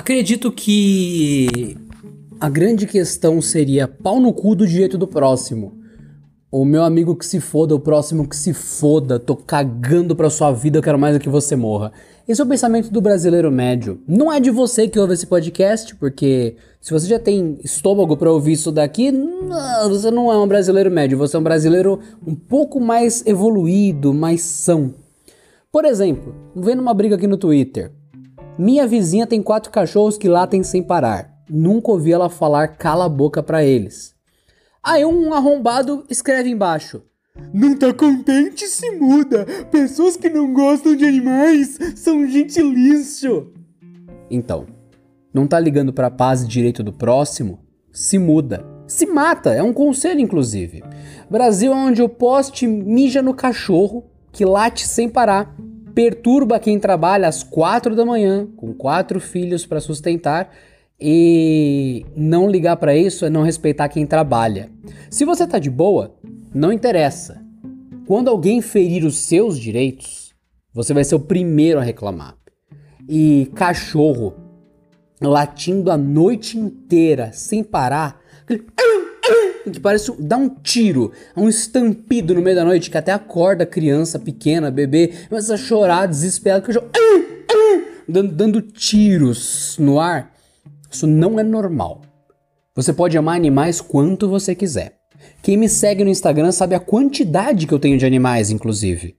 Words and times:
Acredito 0.00 0.50
que 0.50 1.76
a 2.40 2.48
grande 2.48 2.86
questão 2.86 3.38
seria 3.42 3.86
pau 3.86 4.18
no 4.18 4.32
cu 4.32 4.54
do 4.54 4.66
direito 4.66 4.96
do 4.96 5.06
próximo. 5.06 5.74
O 6.50 6.64
meu 6.64 6.82
amigo 6.82 7.14
que 7.14 7.26
se 7.26 7.38
foda, 7.38 7.74
o 7.74 7.78
próximo 7.78 8.26
que 8.26 8.34
se 8.34 8.54
foda, 8.54 9.18
tô 9.18 9.36
cagando 9.36 10.16
pra 10.16 10.30
sua 10.30 10.52
vida, 10.52 10.78
eu 10.78 10.82
quero 10.82 10.98
mais 10.98 11.14
do 11.14 11.20
que 11.20 11.28
você 11.28 11.54
morra. 11.54 11.92
Esse 12.26 12.40
é 12.40 12.44
o 12.44 12.48
pensamento 12.48 12.90
do 12.90 13.02
brasileiro 13.02 13.52
médio. 13.52 14.00
Não 14.08 14.32
é 14.32 14.40
de 14.40 14.50
você 14.50 14.88
que 14.88 14.98
ouve 14.98 15.12
esse 15.12 15.26
podcast, 15.26 15.94
porque 15.96 16.56
se 16.80 16.94
você 16.94 17.06
já 17.06 17.18
tem 17.18 17.58
estômago 17.62 18.16
para 18.16 18.32
ouvir 18.32 18.52
isso 18.52 18.72
daqui, 18.72 19.12
você 19.86 20.10
não 20.10 20.32
é 20.32 20.38
um 20.38 20.48
brasileiro 20.48 20.90
médio, 20.90 21.18
você 21.18 21.36
é 21.36 21.38
um 21.38 21.44
brasileiro 21.44 22.00
um 22.26 22.34
pouco 22.34 22.80
mais 22.80 23.22
evoluído, 23.26 24.14
mais 24.14 24.40
são. 24.40 24.94
Por 25.70 25.84
exemplo, 25.84 26.34
vendo 26.56 26.80
uma 26.80 26.94
briga 26.94 27.16
aqui 27.16 27.26
no 27.26 27.36
Twitter. 27.36 27.99
Minha 28.60 28.86
vizinha 28.86 29.26
tem 29.26 29.42
quatro 29.42 29.72
cachorros 29.72 30.18
que 30.18 30.28
latem 30.28 30.62
sem 30.62 30.82
parar. 30.82 31.34
Nunca 31.48 31.92
ouvi 31.92 32.12
ela 32.12 32.28
falar 32.28 32.68
cala 32.68 33.06
a 33.06 33.08
boca 33.08 33.42
pra 33.42 33.64
eles. 33.64 34.14
Aí 34.84 35.02
um 35.02 35.32
arrombado 35.32 36.04
escreve 36.10 36.50
embaixo. 36.50 37.02
Não 37.54 37.74
tá 37.74 37.90
contente? 37.94 38.66
Se 38.66 38.90
muda. 38.90 39.46
Pessoas 39.70 40.14
que 40.14 40.28
não 40.28 40.52
gostam 40.52 40.94
de 40.94 41.06
animais 41.06 41.78
são 41.96 42.26
gente 42.26 42.60
lixo. 42.60 43.50
Então, 44.30 44.66
não 45.32 45.46
tá 45.46 45.58
ligando 45.58 45.90
pra 45.90 46.10
paz 46.10 46.42
e 46.42 46.46
direito 46.46 46.82
do 46.82 46.92
próximo? 46.92 47.60
Se 47.90 48.18
muda. 48.18 48.62
Se 48.86 49.06
mata, 49.06 49.54
é 49.54 49.62
um 49.62 49.72
conselho 49.72 50.20
inclusive. 50.20 50.84
Brasil 51.30 51.72
é 51.72 51.76
onde 51.76 52.02
o 52.02 52.10
poste 52.10 52.66
mija 52.66 53.22
no 53.22 53.32
cachorro, 53.32 54.04
que 54.30 54.44
late 54.44 54.86
sem 54.86 55.08
parar, 55.08 55.56
perturba 56.00 56.58
quem 56.58 56.80
trabalha 56.80 57.28
às 57.28 57.42
quatro 57.42 57.94
da 57.94 58.06
manhã, 58.06 58.48
com 58.56 58.72
quatro 58.72 59.20
filhos 59.20 59.66
para 59.66 59.80
sustentar, 59.80 60.50
e 60.98 62.06
não 62.16 62.50
ligar 62.50 62.78
para 62.78 62.96
isso 62.96 63.26
é 63.26 63.28
não 63.28 63.42
respeitar 63.42 63.86
quem 63.90 64.06
trabalha. 64.06 64.70
Se 65.10 65.26
você 65.26 65.46
tá 65.46 65.58
de 65.58 65.68
boa, 65.68 66.14
não 66.54 66.72
interessa. 66.72 67.44
Quando 68.06 68.28
alguém 68.28 68.62
ferir 68.62 69.04
os 69.04 69.18
seus 69.18 69.58
direitos, 69.58 70.34
você 70.72 70.94
vai 70.94 71.04
ser 71.04 71.16
o 71.16 71.20
primeiro 71.20 71.78
a 71.78 71.82
reclamar. 71.82 72.34
E 73.06 73.50
cachorro 73.54 74.32
latindo 75.20 75.90
a 75.90 75.98
noite 75.98 76.58
inteira 76.58 77.30
sem 77.30 77.62
parar, 77.62 78.18
que 79.64 79.80
parece 79.80 80.12
dar 80.18 80.36
um 80.36 80.48
tiro, 80.48 81.12
um 81.36 81.48
estampido 81.48 82.34
no 82.34 82.42
meio 82.42 82.56
da 82.56 82.64
noite 82.64 82.90
que 82.90 82.98
até 82.98 83.12
acorda 83.12 83.64
a 83.64 83.66
criança 83.66 84.18
pequena, 84.18 84.70
bebê, 84.70 85.12
começa 85.28 85.54
a 85.54 85.58
chorar 85.58 86.06
desesperado, 86.06 86.66
cachorro 86.66 86.88
dando, 88.08 88.32
dando 88.32 88.60
tiros 88.60 89.76
no 89.78 89.98
ar. 90.00 90.32
Isso 90.90 91.06
não 91.06 91.38
é 91.38 91.42
normal. 91.42 92.02
Você 92.74 92.92
pode 92.92 93.16
amar 93.16 93.36
animais 93.36 93.80
quanto 93.80 94.28
você 94.28 94.54
quiser. 94.54 94.98
Quem 95.42 95.56
me 95.56 95.68
segue 95.68 96.02
no 96.02 96.10
Instagram 96.10 96.52
sabe 96.52 96.74
a 96.74 96.80
quantidade 96.80 97.66
que 97.66 97.74
eu 97.74 97.78
tenho 97.78 97.98
de 97.98 98.06
animais, 98.06 98.50
inclusive. 98.50 99.16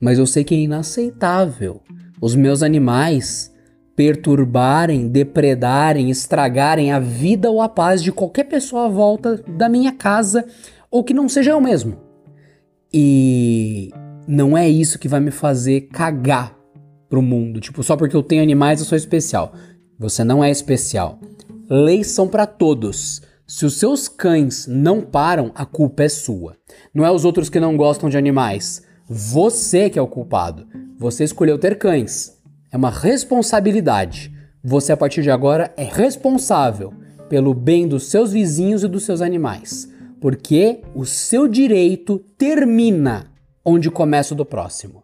Mas 0.00 0.18
eu 0.18 0.26
sei 0.26 0.44
que 0.44 0.54
é 0.54 0.58
inaceitável 0.58 1.80
os 2.20 2.34
meus 2.34 2.62
animais 2.62 3.52
perturbarem, 4.00 5.08
depredarem, 5.08 6.08
estragarem 6.08 6.90
a 6.90 6.98
vida 6.98 7.50
ou 7.50 7.60
a 7.60 7.68
paz 7.68 8.02
de 8.02 8.10
qualquer 8.10 8.44
pessoa 8.44 8.86
à 8.86 8.88
volta 8.88 9.36
da 9.46 9.68
minha 9.68 9.92
casa 9.92 10.46
ou 10.90 11.04
que 11.04 11.12
não 11.12 11.28
seja 11.28 11.50
eu 11.50 11.60
mesmo. 11.60 11.98
E 12.90 13.90
não 14.26 14.56
é 14.56 14.66
isso 14.66 14.98
que 14.98 15.06
vai 15.06 15.20
me 15.20 15.30
fazer 15.30 15.82
cagar 15.92 16.56
pro 17.10 17.20
mundo. 17.20 17.60
Tipo, 17.60 17.82
só 17.82 17.94
porque 17.94 18.16
eu 18.16 18.22
tenho 18.22 18.42
animais 18.42 18.80
eu 18.80 18.86
sou 18.86 18.96
especial. 18.96 19.52
Você 19.98 20.24
não 20.24 20.42
é 20.42 20.50
especial. 20.50 21.20
Leis 21.68 22.06
são 22.06 22.26
para 22.26 22.46
todos. 22.46 23.20
Se 23.46 23.66
os 23.66 23.74
seus 23.78 24.08
cães 24.08 24.66
não 24.66 25.02
param, 25.02 25.52
a 25.54 25.66
culpa 25.66 26.04
é 26.04 26.08
sua. 26.08 26.56
Não 26.94 27.04
é 27.04 27.10
os 27.10 27.26
outros 27.26 27.50
que 27.50 27.60
não 27.60 27.76
gostam 27.76 28.08
de 28.08 28.16
animais. 28.16 28.82
Você 29.06 29.90
que 29.90 29.98
é 29.98 30.02
o 30.02 30.08
culpado. 30.08 30.66
Você 30.98 31.22
escolheu 31.22 31.58
ter 31.58 31.76
cães. 31.76 32.39
É 32.72 32.76
uma 32.76 32.90
responsabilidade. 32.90 34.32
Você, 34.62 34.92
a 34.92 34.96
partir 34.96 35.22
de 35.22 35.30
agora, 35.30 35.72
é 35.76 35.84
responsável 35.84 36.92
pelo 37.28 37.52
bem 37.52 37.88
dos 37.88 38.10
seus 38.10 38.32
vizinhos 38.32 38.84
e 38.84 38.88
dos 38.88 39.04
seus 39.04 39.20
animais. 39.20 39.88
Porque 40.20 40.80
o 40.94 41.04
seu 41.04 41.48
direito 41.48 42.18
termina 42.38 43.26
onde 43.64 43.90
começa 43.90 44.34
o 44.34 44.36
do 44.36 44.44
próximo. 44.44 45.02